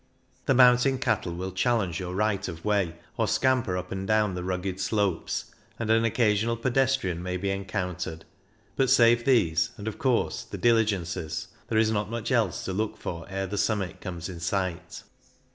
The 0.47 0.55
mountain 0.55 0.97
cattle 0.97 1.35
will 1.35 1.51
challenge 1.51 1.99
your 1.99 2.15
right 2.15 2.47
of 2.47 2.65
way, 2.65 2.95
or 3.17 3.27
scamper 3.27 3.77
up 3.77 3.91
and 3.91 4.07
down 4.07 4.33
the 4.33 4.43
rugged 4.43 4.79
slopes, 4.79 5.53
and 5.77 5.91
an 5.91 6.05
occasional 6.05 6.57
pedestrian 6.57 7.21
may 7.21 7.37
be 7.37 7.51
encountered; 7.51 8.25
but 8.75 8.89
save 8.89 9.25
these 9.25 9.69
and, 9.77 9.87
of 9.87 9.99
course, 9.99 10.43
the 10.43 10.57
diligences, 10.57 11.49
there 11.67 11.77
is 11.77 11.91
not 11.91 12.09
much 12.09 12.31
else 12.31 12.65
to 12.65 12.73
look 12.73 12.97
for 12.97 13.27
ere 13.29 13.45
the 13.45 13.59
summit 13.59 14.01
comes 14.01 14.27
in 14.27 14.39
sight. 14.39 15.03